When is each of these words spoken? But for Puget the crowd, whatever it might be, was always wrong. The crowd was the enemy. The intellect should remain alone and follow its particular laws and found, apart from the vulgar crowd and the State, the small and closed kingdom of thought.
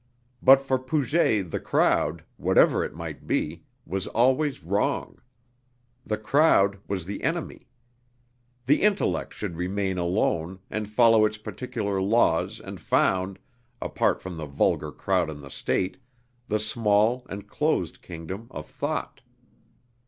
But 0.41 0.63
for 0.63 0.79
Puget 0.79 1.51
the 1.51 1.59
crowd, 1.59 2.23
whatever 2.37 2.83
it 2.83 2.95
might 2.95 3.27
be, 3.27 3.65
was 3.85 4.07
always 4.07 4.63
wrong. 4.63 5.21
The 6.03 6.17
crowd 6.17 6.79
was 6.87 7.05
the 7.05 7.21
enemy. 7.23 7.67
The 8.65 8.81
intellect 8.81 9.31
should 9.35 9.55
remain 9.55 9.99
alone 9.99 10.57
and 10.71 10.89
follow 10.89 11.23
its 11.23 11.37
particular 11.37 12.01
laws 12.01 12.59
and 12.59 12.79
found, 12.81 13.37
apart 13.79 14.23
from 14.23 14.37
the 14.37 14.47
vulgar 14.47 14.91
crowd 14.91 15.29
and 15.29 15.43
the 15.43 15.51
State, 15.51 15.97
the 16.47 16.57
small 16.59 17.23
and 17.29 17.47
closed 17.47 18.01
kingdom 18.01 18.47
of 18.49 18.65
thought. 18.65 19.21